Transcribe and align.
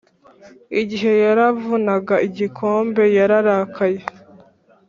igihe 0.81 1.11
yaravunaga 1.23 2.15
igikombe, 2.27 3.03
yararakaye. 3.17 4.01